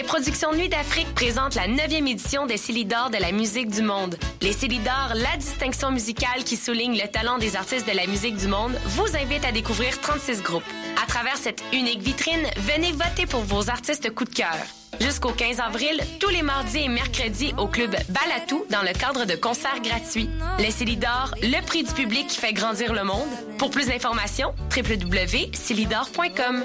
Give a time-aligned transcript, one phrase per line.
[0.00, 4.16] Les productions Nuit d'Afrique présentent la 9e édition des Célidors de la musique du monde.
[4.40, 8.48] Les Célidors, la distinction musicale qui souligne le talent des artistes de la musique du
[8.48, 10.64] monde, vous invite à découvrir 36 groupes.
[11.02, 14.56] À travers cette unique vitrine, venez voter pour vos artistes coup de cœur.
[15.02, 19.34] Jusqu'au 15 avril, tous les mardis et mercredis au club Balatou dans le cadre de
[19.34, 20.30] concerts gratuits.
[20.60, 23.28] Les Célidors, le prix du public qui fait grandir le monde.
[23.58, 26.64] Pour plus d'informations, www.célidor.com.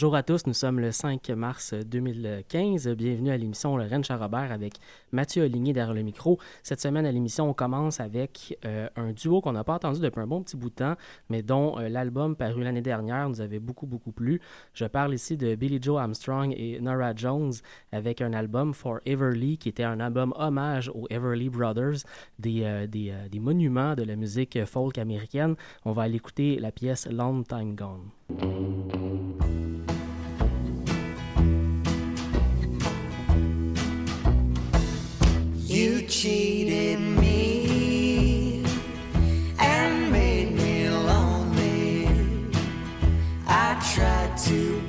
[0.00, 2.88] Bonjour à tous, nous sommes le 5 mars 2015.
[2.88, 4.76] Bienvenue à l'émission Rennes Charrobert avec
[5.12, 6.38] Mathieu Oligny derrière le micro.
[6.62, 10.22] Cette semaine à l'émission, on commence avec euh, un duo qu'on n'a pas entendu depuis
[10.22, 10.94] un bon petit bout de temps,
[11.28, 14.40] mais dont euh, l'album paru l'année dernière nous avait beaucoup, beaucoup plu.
[14.72, 17.52] Je parle ici de Billy Joe Armstrong et Nora Jones
[17.92, 22.06] avec un album For Everly qui était un album hommage aux Everly Brothers,
[22.38, 25.56] des, euh, des, des monuments de la musique folk américaine.
[25.84, 29.29] On va aller écouter la pièce Long Time Gone.
[35.80, 38.62] You cheated me
[39.58, 42.06] and made me lonely.
[43.46, 44.79] I tried to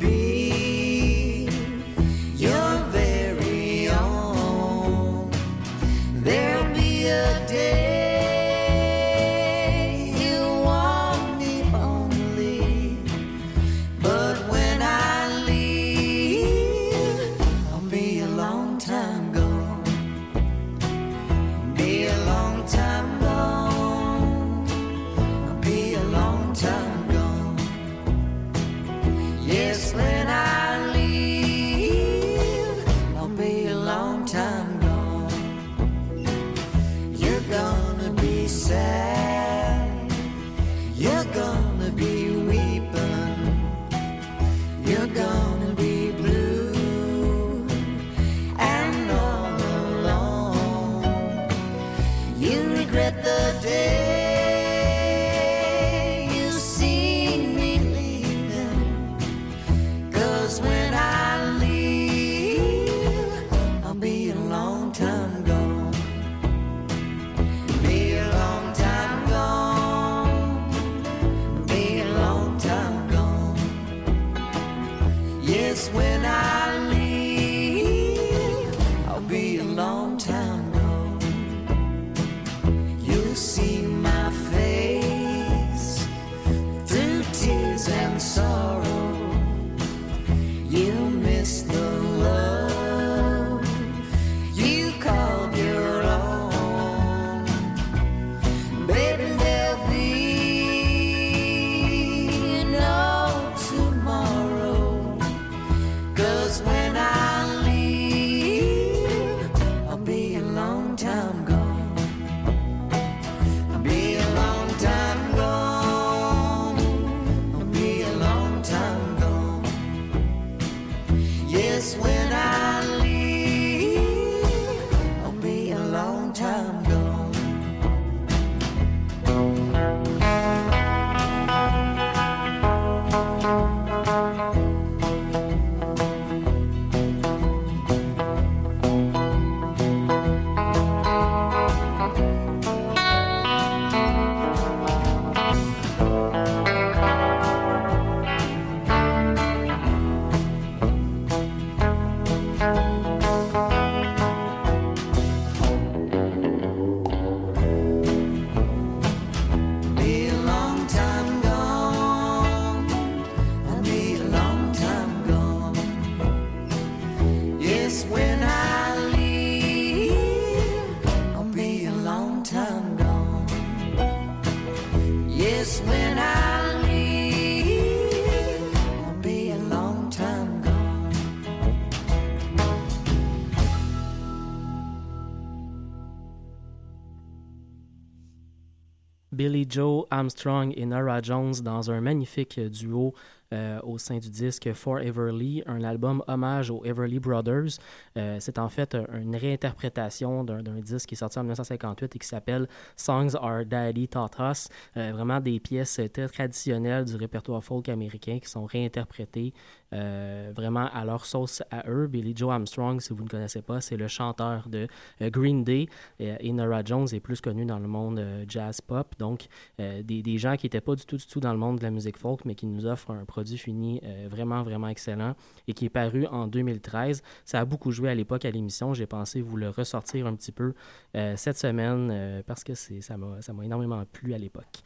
[189.70, 193.14] Joe Armstrong et Nora Jones dans un magnifique duo
[193.54, 197.80] euh, au sein du disque For Everly, un album hommage aux Everly Brothers.
[198.18, 202.20] Euh, c'est en fait un- une réinterprétation d'un disque qui est sorti en 1958 et
[202.20, 204.70] qui s'appelle Songs Our Daddy Taught Us.
[204.96, 209.54] Euh, vraiment des pièces très traditionnelles du répertoire folk américain qui sont réinterprétées
[209.94, 212.08] euh, vraiment à leur sauce à eux.
[212.08, 214.88] Billy Joe Armstrong, si vous ne connaissez pas, c'est le chanteur de
[215.22, 215.88] euh, Green Day
[216.20, 219.16] et, et Nora Jones est plus connu dans le monde euh, jazz pop.
[219.20, 219.48] Donc,
[219.80, 221.84] euh, des, des gens qui n'étaient pas du tout, du tout dans le monde de
[221.84, 225.36] la musique folk, mais qui nous offrent un produit fini euh, vraiment, vraiment excellent
[225.68, 227.22] et qui est paru en 2013.
[227.46, 228.94] Ça a beaucoup joué à l'époque à l'émission.
[228.94, 230.74] J'ai pensé vous le ressortir un petit peu
[231.16, 234.82] euh, cette semaine euh, parce que ça m'a énormément plu à l'époque.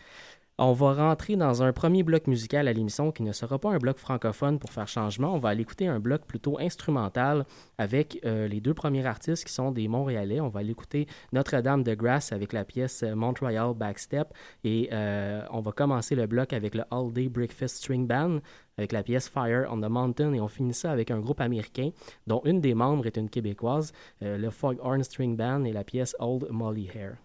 [0.57, 3.77] On va rentrer dans un premier bloc musical à l'émission qui ne sera pas un
[3.77, 5.35] bloc francophone pour faire changement.
[5.35, 7.45] On va aller écouter un bloc plutôt instrumental
[7.77, 10.39] avec euh, les deux premiers artistes qui sont des Montréalais.
[10.39, 14.29] On va aller écouter Notre-Dame de Grâce avec la pièce euh, Montreal Backstep
[14.63, 18.39] et euh, on va commencer le bloc avec le All Day Breakfast String Band
[18.77, 21.89] avec la pièce Fire on the Mountain et on finit ça avec un groupe américain
[22.27, 23.91] dont une des membres est une québécoise,
[24.21, 27.17] le Foghorn String Band et la pièce Old Molly Hair.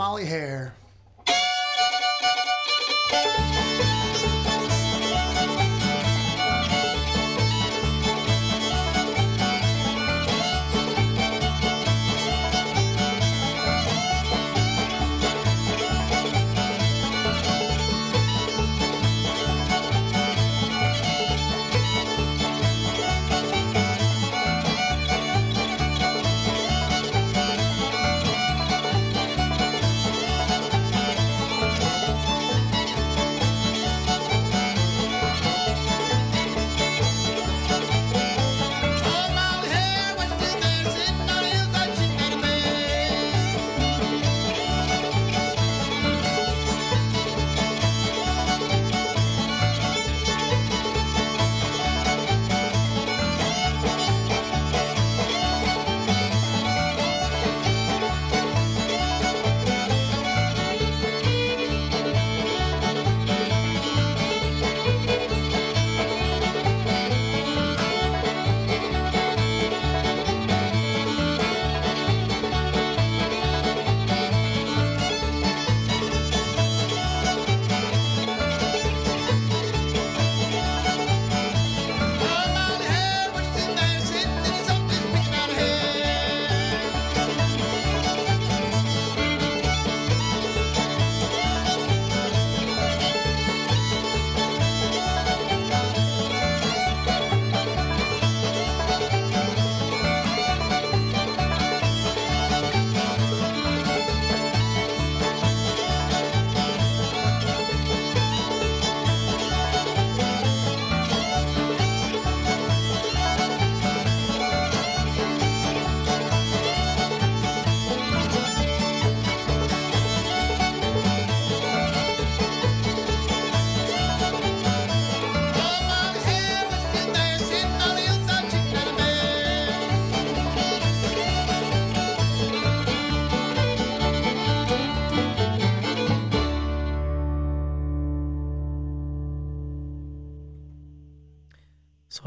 [0.00, 0.59] Molly Hare.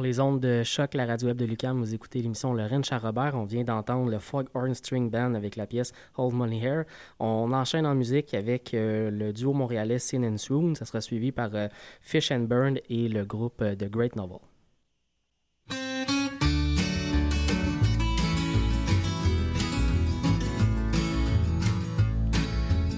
[0.04, 3.36] Les ondes de choc, la radio web de Lucam, vous écoutez l'émission Le Rennes Robert.
[3.36, 6.84] On vient d'entendre le Foghorn String Band avec la pièce Hold Money Hair.
[7.20, 10.76] On enchaîne en musique avec euh, le duo montréalais Sin and Swoon.
[10.76, 11.70] Ça sera suivi par euh,
[12.02, 14.40] Fish and Burn et le groupe euh, The Great Novel.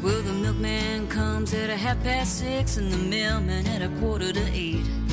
[0.03, 4.33] Well, the milkman comes at a half past six and the mailman at a quarter
[4.33, 5.04] to eight.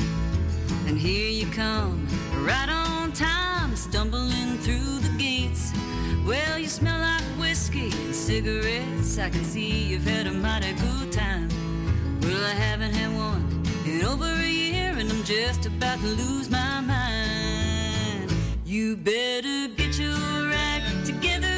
[0.93, 2.07] And here you come,
[2.45, 5.73] right on time, stumbling through the gates.
[6.23, 9.17] Well, you smell like whiskey and cigarettes.
[9.17, 11.49] I can see you've had a mighty good time.
[12.21, 16.51] Well, I haven't had one in over a year, and I'm just about to lose
[16.51, 18.31] my mind.
[18.63, 21.52] You better get your act together,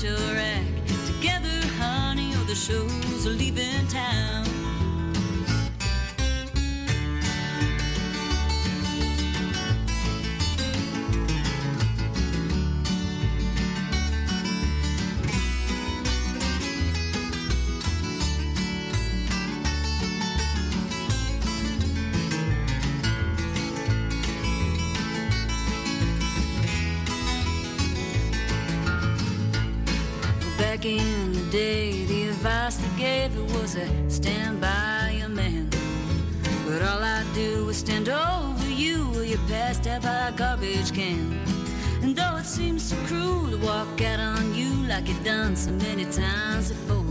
[0.00, 4.37] Together, honey, all the shows are leaving town.
[30.88, 35.68] In the day, the advice they gave it was a stand by your man.
[36.66, 40.92] But all I do is stand over you while you passed out by a garbage
[40.92, 41.38] can.
[42.02, 45.70] And though it seems so cruel to walk out on you like you've done so
[45.72, 47.04] many times before,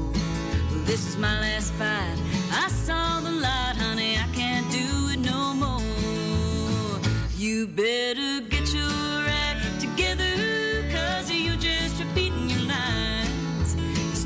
[0.70, 2.18] well, this is my last fight.
[2.52, 7.00] I saw the light, honey, I can't do it no more.
[7.38, 8.57] You better get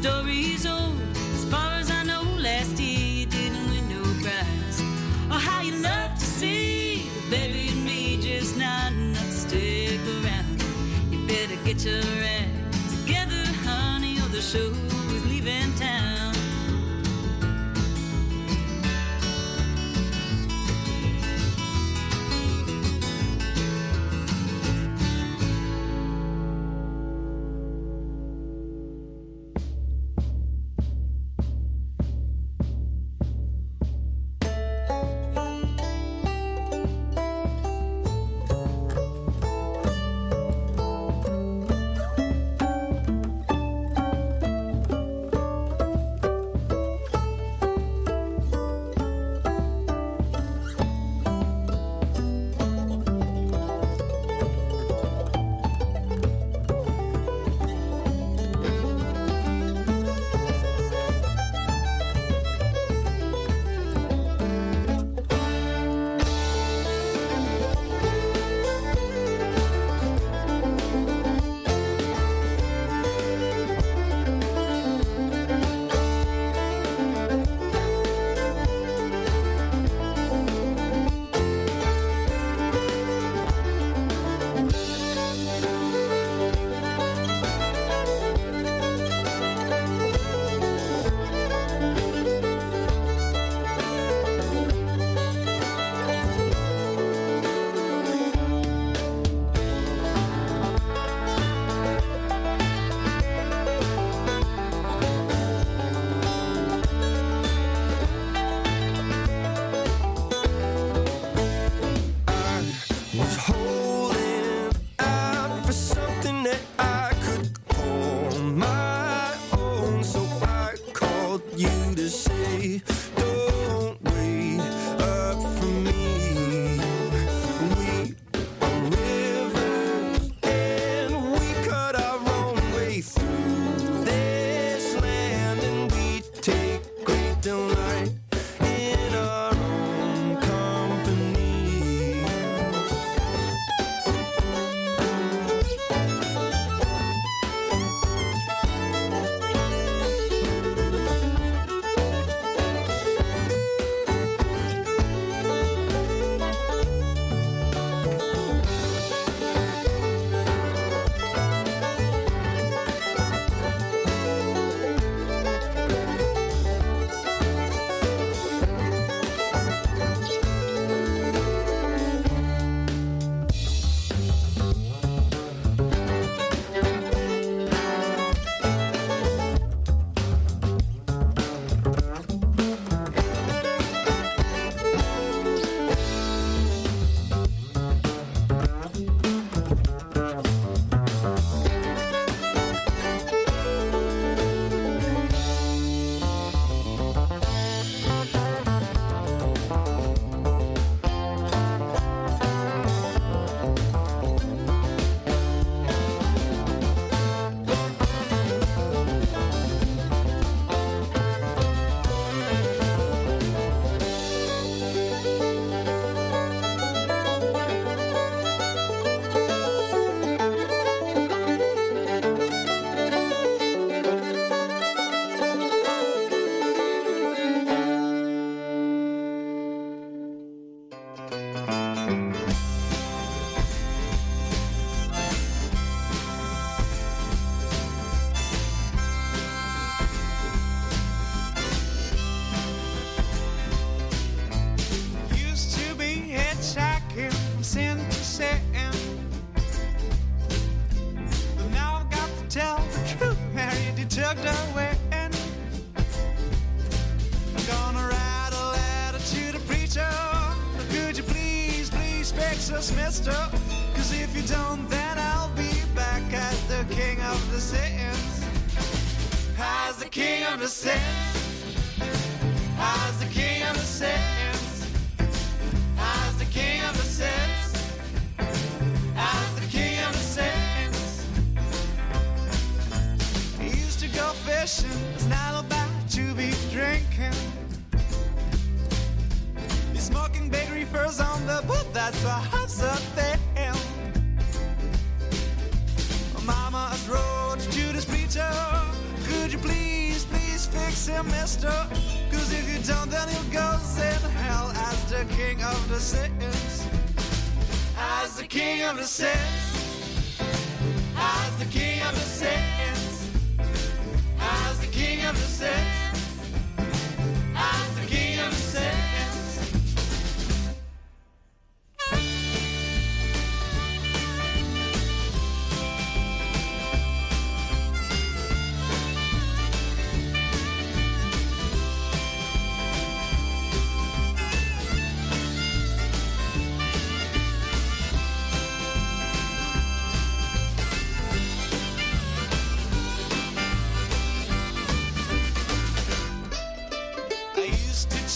[0.01, 0.99] Story's old,
[1.35, 4.81] as far as I know, last year you didn't win no prize.
[5.29, 9.99] Oh, how you love to see the baby and me just not enough to stick
[10.07, 10.63] around.
[11.11, 14.73] You better get your act together, honey, or the show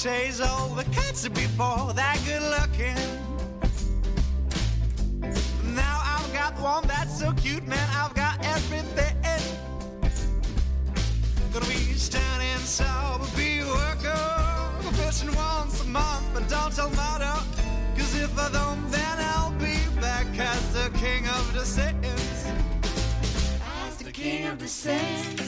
[0.06, 2.96] chase oh, all the cats are before that good looking.
[5.74, 7.88] Now I've got one that's so cute, man.
[7.92, 9.16] I've got everything.
[11.52, 14.26] Gonna be standing sober, be worker,
[14.94, 17.36] fishing once a month, but don't tell mother.
[17.98, 22.46] Cause if I don't, then I'll be back as the king of the sins.
[23.88, 25.42] As the king of the sins.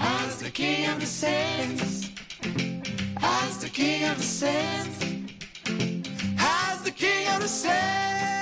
[0.00, 2.08] As the king of the sins.
[3.22, 5.04] As the king of the sands,
[6.38, 8.37] As the king of the sins.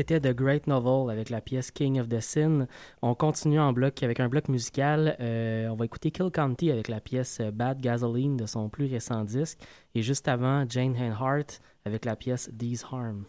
[0.00, 2.66] C'était The Great Novel avec la pièce King of the Sin.
[3.02, 5.14] On continue en bloc avec un bloc musical.
[5.20, 8.86] Euh, on va écouter Kill County avec la pièce euh, Bad Gasoline de son plus
[8.86, 9.58] récent disque.
[9.94, 13.26] Et juste avant, Jane Hart avec la pièce These Harm.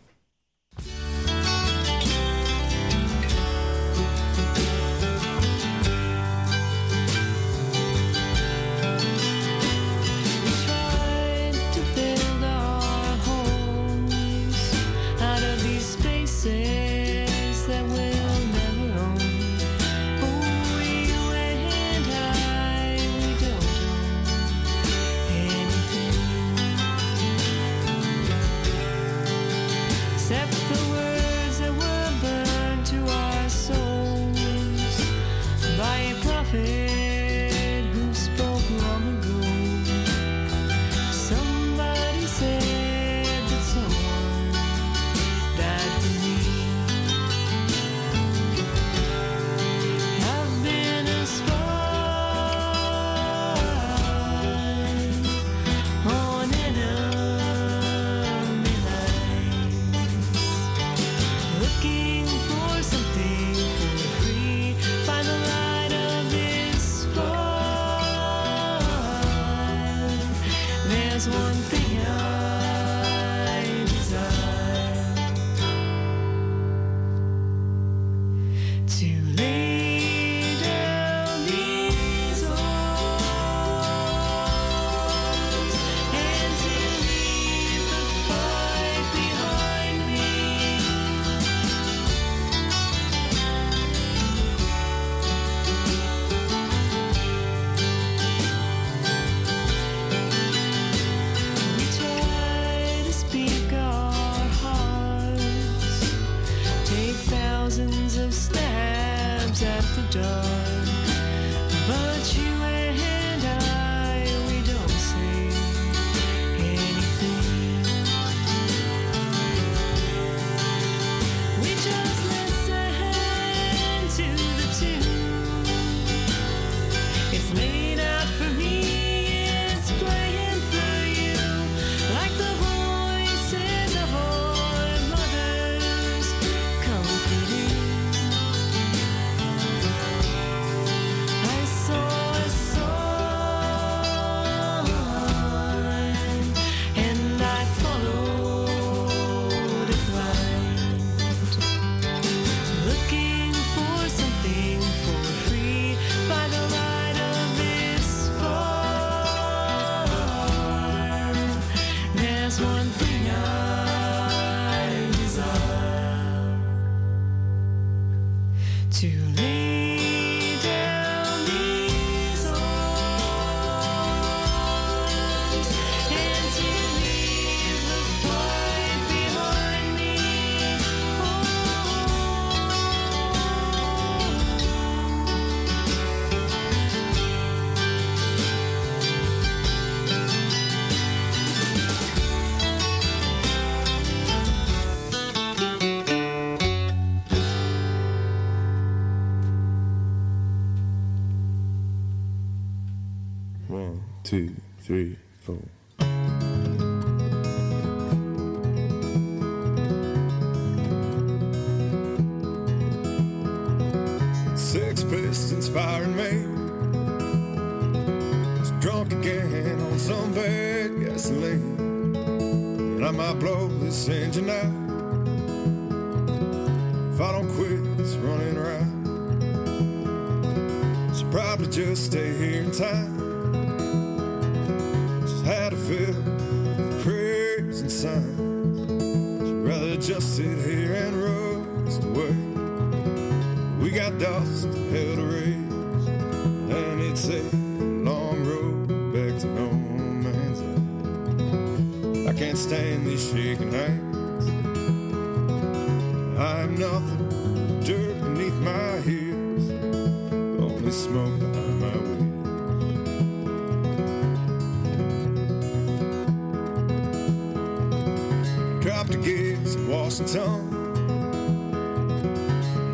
[270.12, 270.82] Gigs in Washington.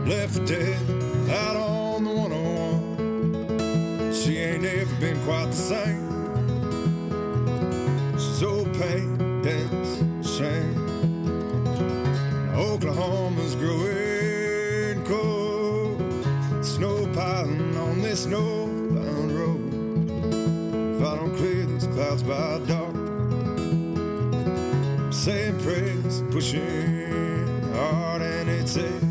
[0.08, 0.78] Left for dead
[1.32, 4.14] out on the 101.
[4.14, 6.06] She ain't ever been quite the same.
[8.20, 8.42] She's
[8.80, 9.98] pain, dance,
[10.38, 10.78] shame.
[12.56, 16.02] Oklahoma's growing cold.
[16.64, 19.74] Snow piling on this snowbound road.
[20.96, 22.77] If I don't clear these clouds by dark,
[26.38, 29.07] pushing hard, and it's a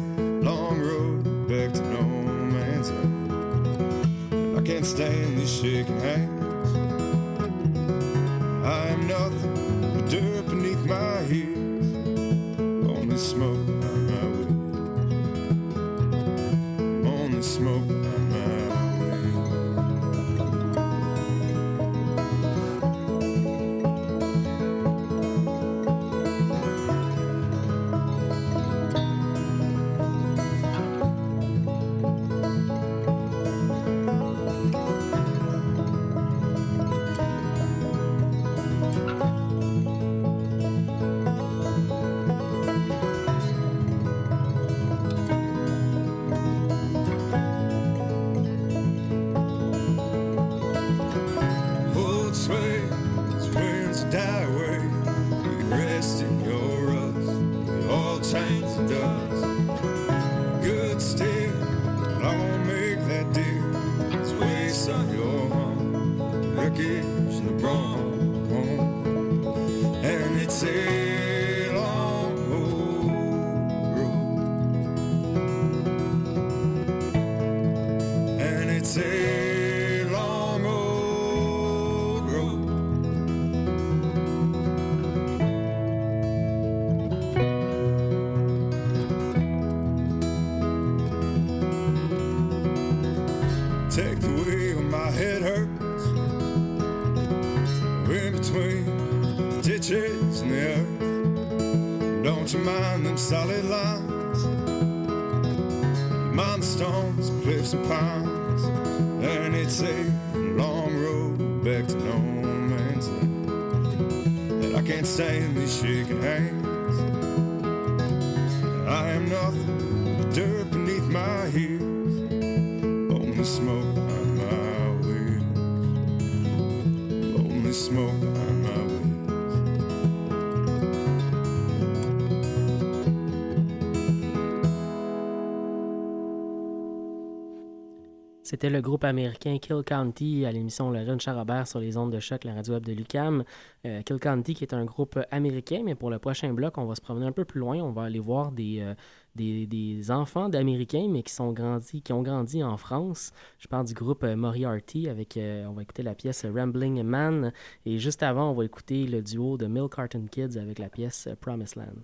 [138.68, 142.52] Le groupe américain Kill County à l'émission Run Charrobert sur les ondes de choc, la
[142.55, 143.44] radio web de Lucam.
[143.85, 146.96] Euh, Kill County qui est un groupe américain, mais pour le prochain bloc, on va
[146.96, 147.76] se promener un peu plus loin.
[147.76, 148.94] On va aller voir des, euh,
[149.37, 153.31] des, enfants d'Américains, mais qui, sont grandis, qui ont grandi en France.
[153.61, 157.52] Je parle du groupe euh, Moriarty avec, on va écouter la pièce Rambling Man.
[157.85, 161.29] Et juste avant, on va écouter le duo de Milk Carton Kids avec la pièce
[161.40, 162.02] Promised Land.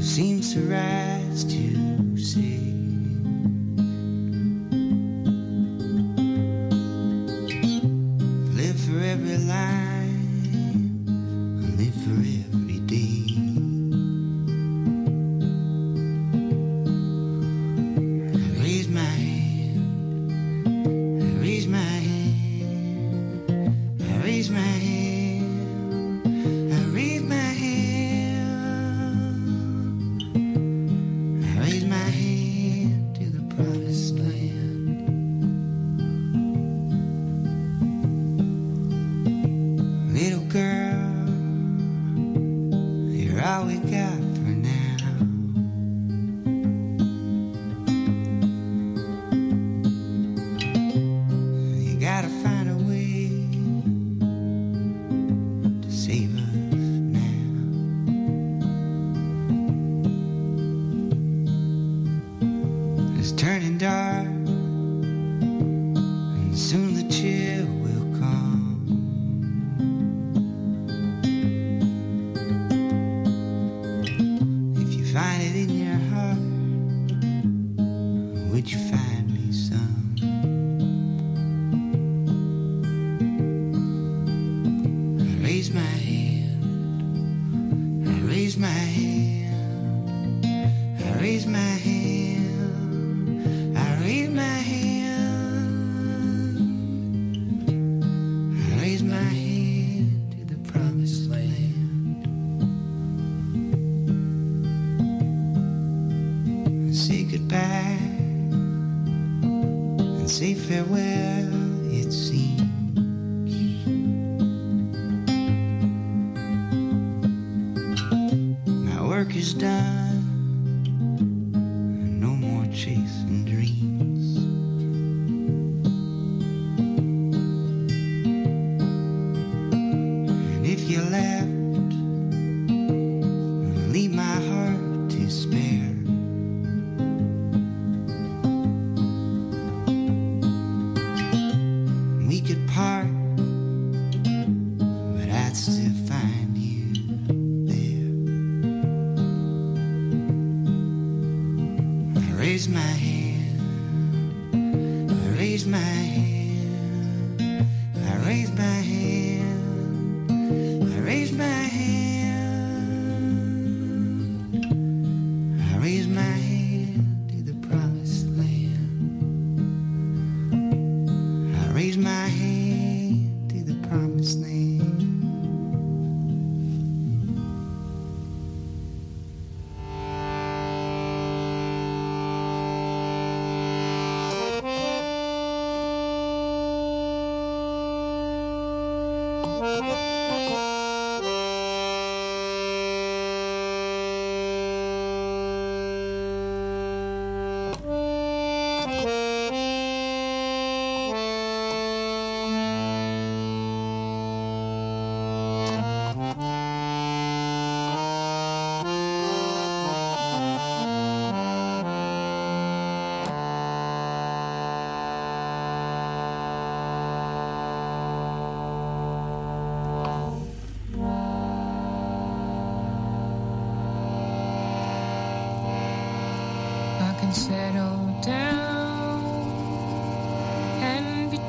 [0.00, 1.13] Seems to rise.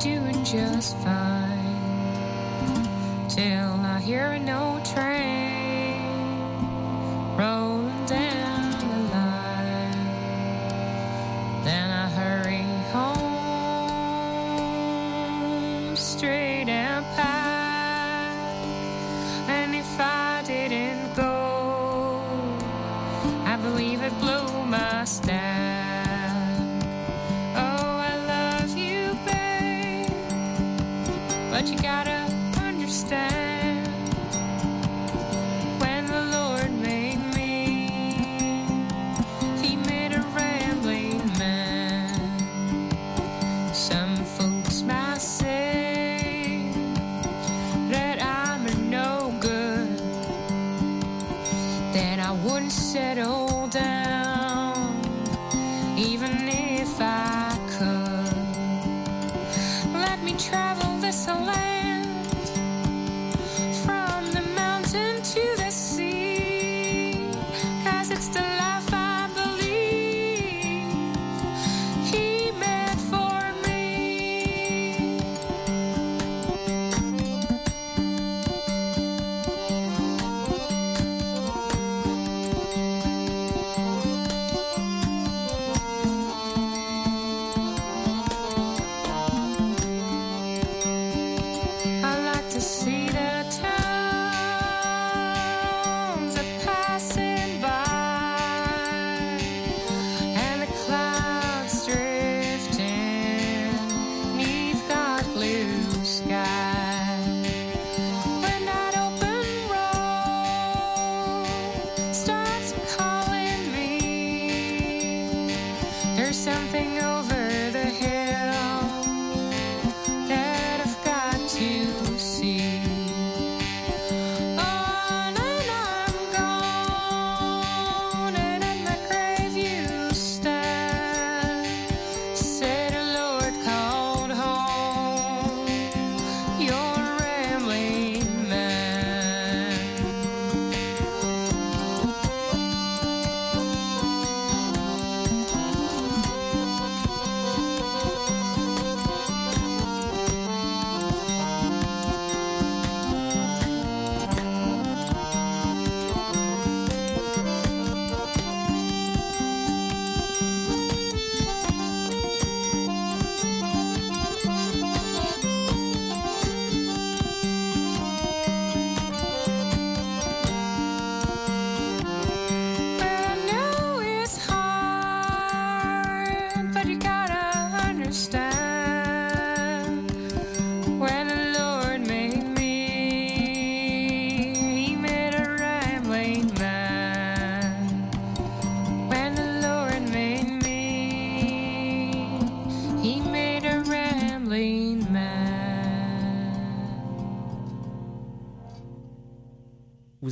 [0.06, 1.58] doing just fine
[3.28, 5.65] till I hear no train.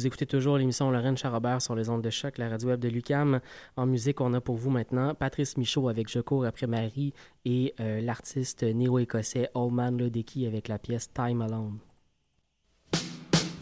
[0.04, 2.90] Vous écoutez toujours l'émission Lorraine Charrobert sur les ondes de choc, la radio web de
[2.90, 3.40] Lucam.
[3.78, 7.14] En musique, on a pour vous maintenant Patrice Michaud avec Je cours après Marie
[7.46, 11.78] et euh, l'artiste néo-écossais Old Man Ledecky avec la pièce Time Alone.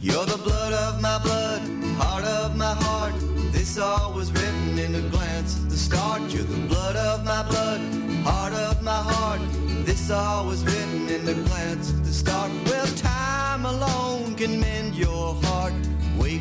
[0.02, 1.62] You're the blood of my blood,
[2.00, 3.14] heart of my heart.
[3.52, 6.22] This all was written in a glance at the start.
[6.34, 7.82] You're the blood of my blood,
[8.26, 9.42] heart of my heart.
[9.86, 12.50] This all was written in a glance at the start.
[12.66, 15.51] Well, time alone can mend your heart.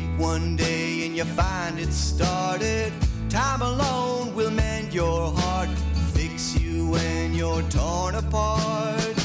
[0.01, 2.93] Wake one day and you find it started.
[3.29, 5.69] Time alone will mend your heart,
[6.13, 9.17] fix you when you're torn apart.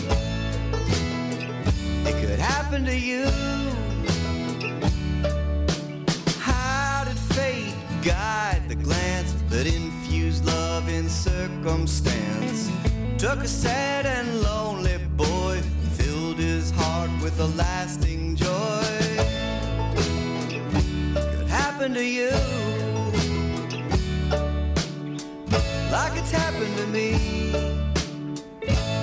[2.05, 3.25] It could happen to you.
[6.41, 12.71] How did fate guide the glance that infused love in circumstance?
[13.19, 15.61] Took a sad and lonely boy,
[15.95, 19.06] filled his heart with a lasting joy.
[21.79, 22.31] Could happen to you,
[25.93, 27.53] like it's happened to me.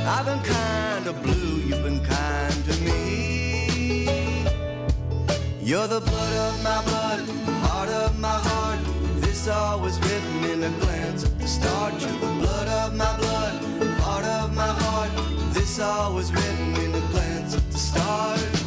[0.07, 4.47] I've been kind of blue, you've been kind to me.
[5.61, 7.30] You're the blood of my blood,
[7.67, 8.80] heart of my heart.
[9.21, 11.93] This all was written in a glance at the start.
[12.01, 13.61] You're the blood of my blood,
[13.99, 15.11] heart of my heart.
[15.53, 18.62] This all was written in a glance at the start.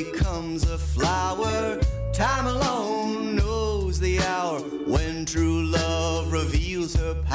[0.00, 1.78] Becomes a flower.
[2.14, 7.31] Time alone knows the hour when true love reveals her power.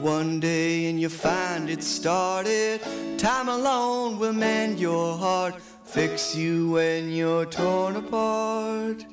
[0.00, 2.80] One day and you find it started.
[3.18, 5.60] Time alone will mend your heart.
[5.84, 9.04] Fix you when you're torn apart.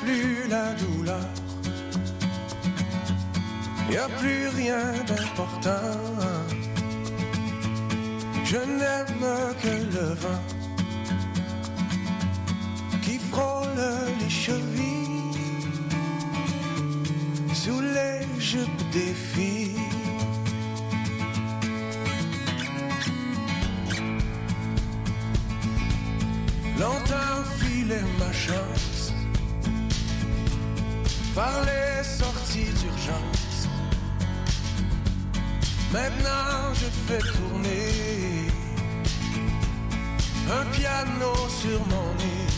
[0.00, 1.28] Plus la douleur.
[3.90, 5.92] Y a plus rien d'important.
[8.44, 9.26] Je n'aime
[9.62, 10.44] que le vent
[13.02, 13.82] qui frôle
[14.20, 14.98] les chevilles.
[17.52, 19.76] sous les jupes des filles.
[26.78, 28.97] Longtemps filait ma chance
[31.38, 33.68] par les sorties d'urgence.
[35.92, 37.90] Maintenant je fais tourner
[40.58, 41.32] un piano
[41.62, 42.50] sur mon nez.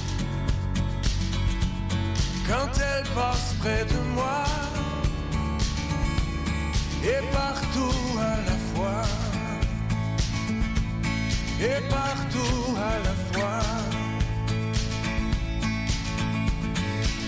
[2.48, 4.44] Quand elle passe près de moi
[7.12, 8.00] et partout
[8.32, 9.02] à la fois,
[11.68, 13.60] et partout à la fois.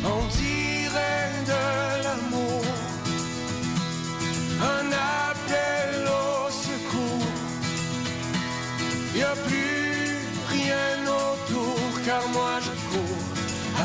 [0.05, 0.23] On
[0.95, 2.65] de l'amour,
[4.61, 4.87] un
[5.27, 7.33] appel au secours.
[9.15, 13.25] Y a plus rien autour, car moi je cours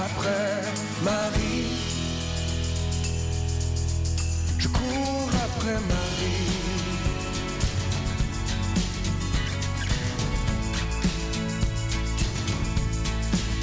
[0.05, 0.63] après
[1.03, 1.67] Marie.
[4.57, 6.57] Je cours après Marie.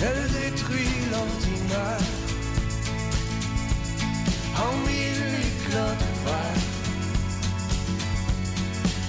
[0.02, 2.23] Elle détruit l'ordinaire
[4.56, 6.64] en mille éclats de verre,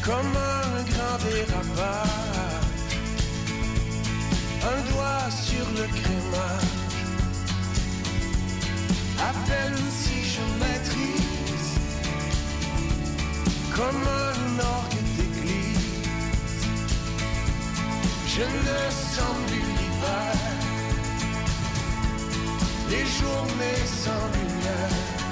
[0.03, 2.75] comme un grand dérapage,
[4.63, 6.73] un doigt sur le crémage.
[9.19, 11.71] À peine si je maîtrise,
[13.75, 15.89] comme un orgue d'église,
[18.27, 18.79] je ne
[19.13, 20.35] sens plus l'hiver
[22.89, 25.24] les journées sans lumière.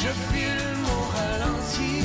[0.00, 2.04] Je filme au ralenti.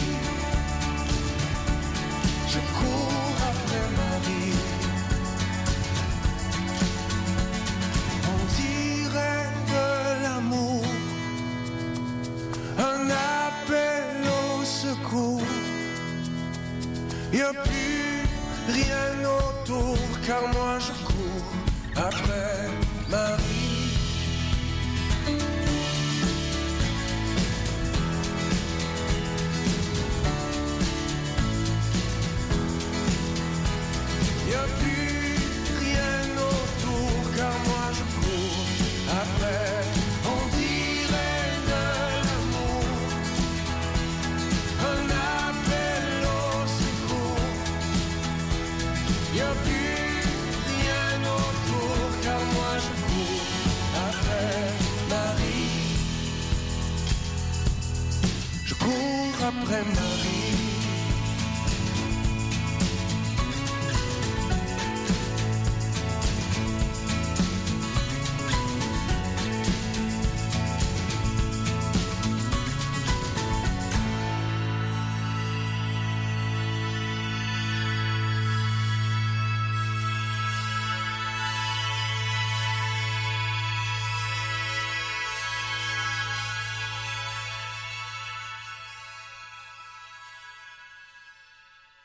[2.47, 4.57] Je cours après ma vie.
[8.33, 9.87] On dirait de
[10.23, 10.85] l'amour,
[12.79, 13.01] un
[13.41, 14.09] appel
[14.41, 15.51] au secours.
[17.31, 18.23] Y a plus
[18.69, 19.07] rien
[19.39, 21.47] autour, car moi je cours
[21.95, 22.69] après
[23.07, 23.69] Marie.
[23.69, 23.72] Y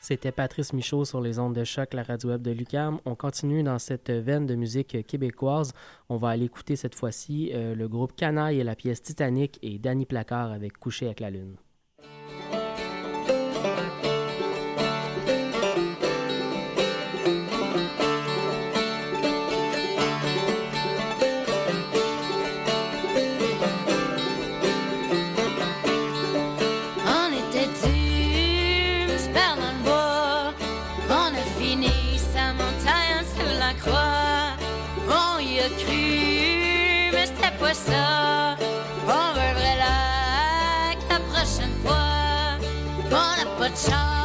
[0.09, 2.99] C'était Patrice Michaud sur les ondes de choc, la radio web de Lucam.
[3.05, 5.71] On continue dans cette veine de musique québécoise.
[6.09, 9.77] On va aller écouter cette fois-ci euh, le groupe Canaille et la pièce Titanic et
[9.77, 11.57] Danny Placard avec Coucher avec la lune.
[37.73, 38.55] Ça.
[39.07, 42.57] On veut vrai lac la prochaine fois.
[43.05, 44.18] On n'a pas de char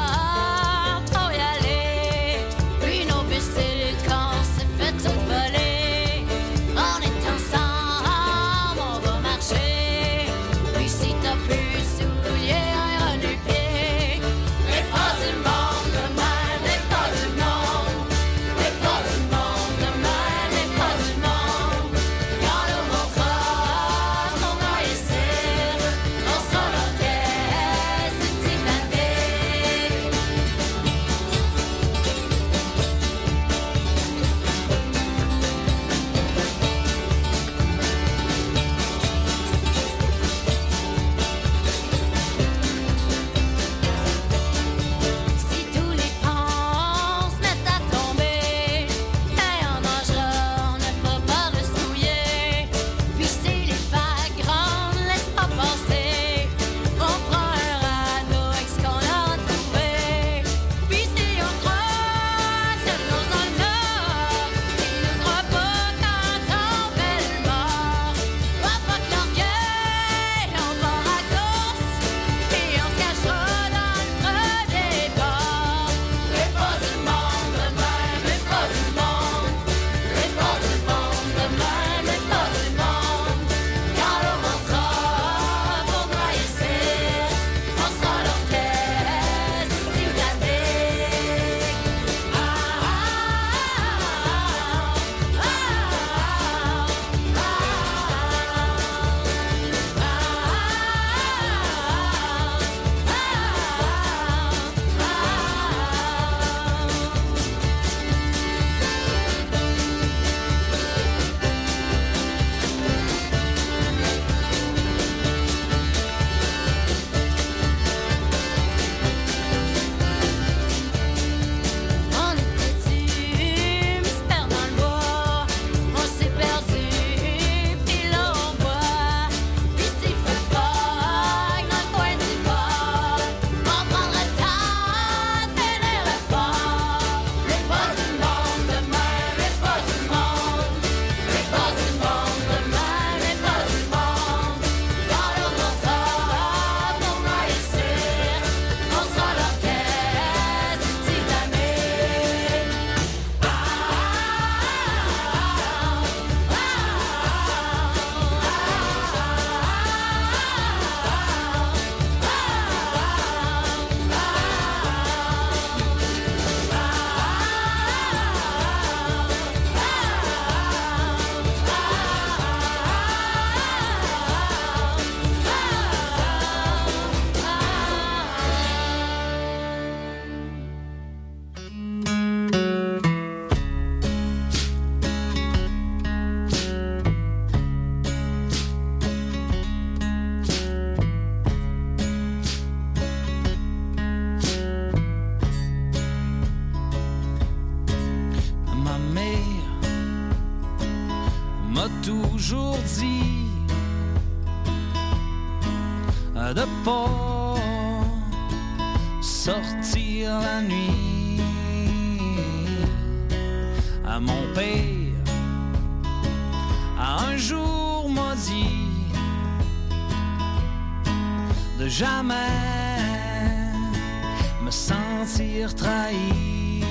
[225.35, 226.85] sentir trahi.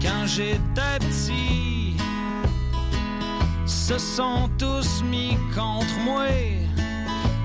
[0.00, 1.96] Quand j'étais petit,
[3.66, 6.26] se sont tous mis contre moi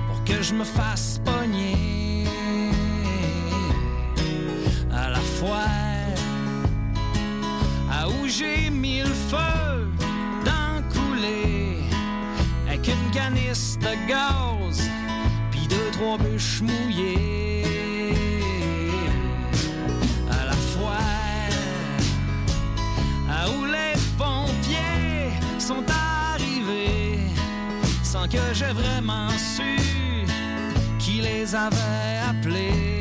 [0.08, 1.13] pour que je me fasse
[13.30, 14.90] de gaz
[15.50, 17.64] puis deux trois bûches mouillées
[20.30, 20.98] à la fois
[23.30, 27.18] à où les pompiers sont arrivés
[28.02, 29.78] sans que j'ai vraiment su
[30.98, 32.93] qui les avait appelés.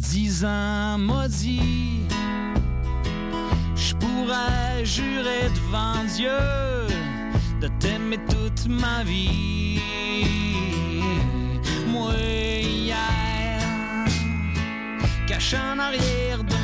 [0.00, 2.00] Il y a dix ans, m'a dit
[3.74, 6.38] Je pourrais jurer devant Dieu
[7.60, 9.80] de t'aimer toute ma vie.
[11.88, 12.12] Moi,
[12.62, 14.06] hier,
[15.26, 16.59] caché en arrière de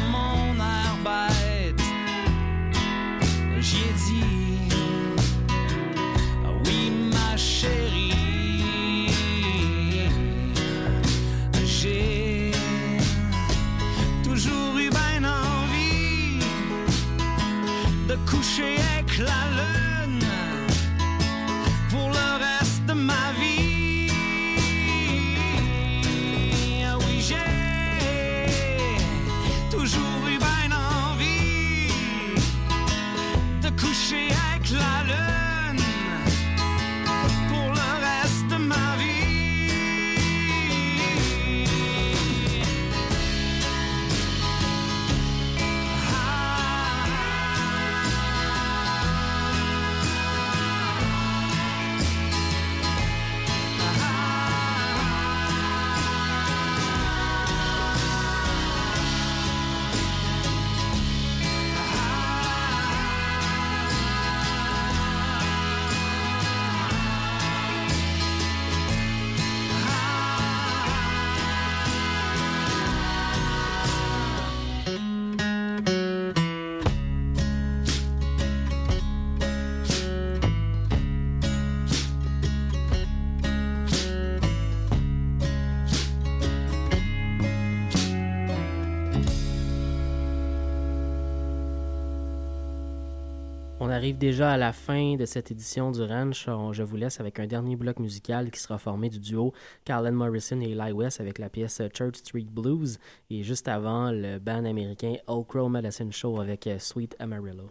[93.97, 96.49] arrive déjà à la fin de cette édition du Ranch.
[96.73, 99.55] Je vous laisse avec un dernier bloc musical qui sera formé du duo
[99.87, 102.99] Carlin Morrison et Eli West avec la pièce Church Street Blues
[103.31, 107.71] et juste avant le band américain Old Crow Medicine Show avec Sweet Amarillo.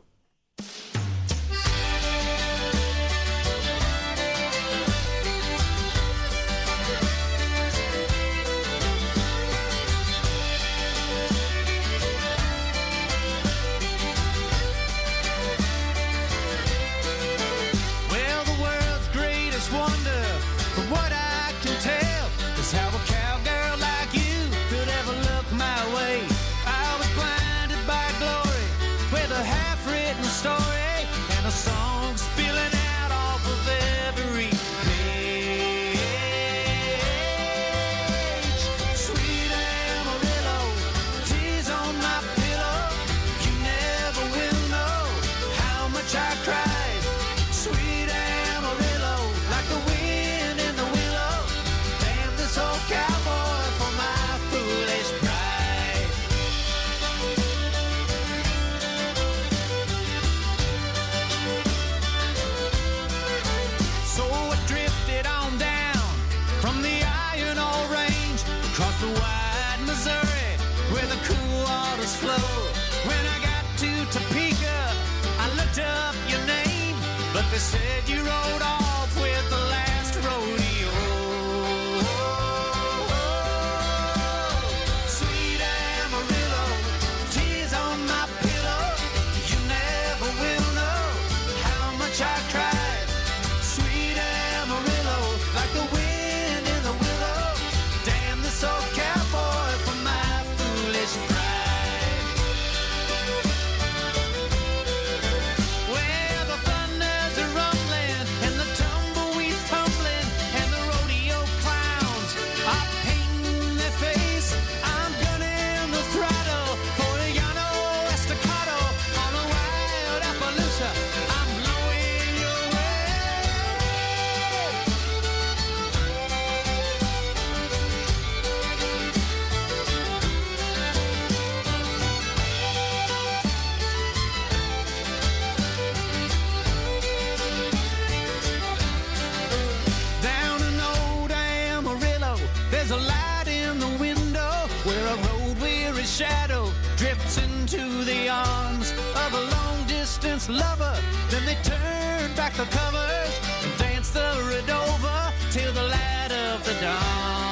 [150.45, 150.99] Distance lover.
[151.29, 156.73] Then they turn back the covers and dance the Redova till the light of the
[156.81, 157.44] dawn.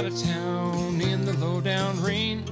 [0.00, 2.42] Out of town in the low down rain,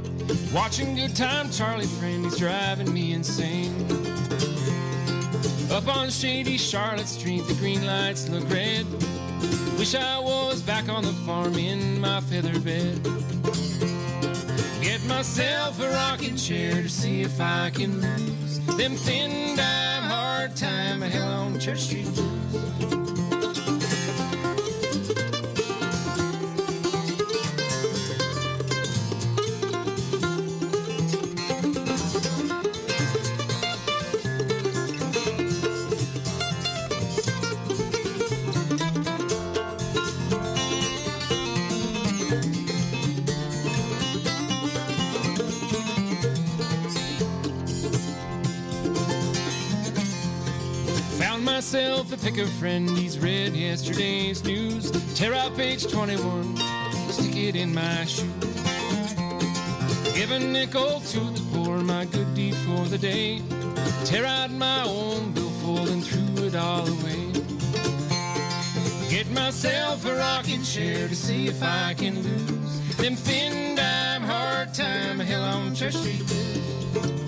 [0.52, 3.72] watching Good Time Charlie friend, he's driving me insane.
[5.70, 8.84] Up on shady Charlotte Street, the green lights look red.
[9.78, 13.02] Wish I was back on the farm in my feather bed.
[14.82, 20.54] Get myself a rocking chair to see if I can lose them thin dime hard
[20.54, 22.08] time hell on Church Street
[51.78, 54.90] Found myself a picker friend, he's read yesterday's news.
[55.14, 56.56] Tear out page 21,
[57.08, 58.26] stick it in my shoe.
[60.12, 63.42] Give a nickel to the poor, my good deed for the day.
[64.04, 67.32] Tear out my own billfold and threw it all away.
[69.08, 74.74] Get myself a rocking chair to see if I can lose them thin dime hard
[74.74, 77.27] time hell on Church Street blues.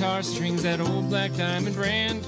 [0.00, 2.26] Guitar strings, that old black diamond brand.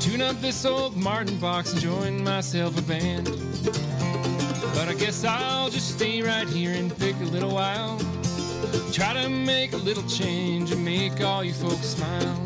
[0.00, 3.26] Tune up this old Martin box and join myself a band.
[4.74, 7.96] But I guess I'll just stay right here and pick a little while.
[8.90, 12.42] Try to make a little change and make all you folks smile.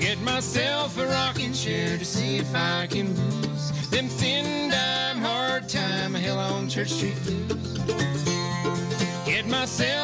[0.00, 5.68] Get myself a rocking chair to see if I can lose them thin dime hard
[5.68, 8.24] time hell on Church Street blues.
[9.26, 9.98] Get myself